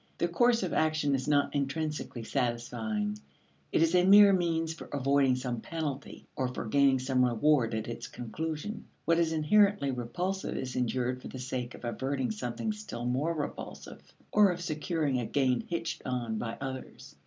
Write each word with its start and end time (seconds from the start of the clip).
The 0.17 0.27
course 0.27 0.63
of 0.63 0.73
action 0.73 1.13
is 1.13 1.27
not 1.27 1.53
intrinsically 1.53 2.23
satisfying; 2.23 3.19
it 3.71 3.83
is 3.83 3.93
a 3.93 4.03
mere 4.03 4.33
means 4.33 4.73
for 4.73 4.85
avoiding 4.85 5.35
some 5.35 5.61
penalty, 5.61 6.25
or 6.35 6.47
for 6.47 6.65
gaining 6.65 6.97
some 6.97 7.23
reward 7.23 7.75
at 7.75 7.87
its 7.87 8.07
conclusion. 8.07 8.85
What 9.05 9.19
is 9.19 9.31
inherently 9.31 9.91
repulsive 9.91 10.57
is 10.57 10.75
endured 10.75 11.21
for 11.21 11.27
the 11.27 11.37
sake 11.37 11.75
of 11.75 11.85
averting 11.85 12.31
something 12.31 12.71
still 12.71 13.05
more 13.05 13.35
repulsive 13.35 14.01
or 14.31 14.49
of 14.49 14.59
securing 14.61 15.19
a 15.19 15.25
gain 15.27 15.67
hitched 15.67 16.01
on 16.03 16.39
by 16.39 16.57
others. 16.59 17.15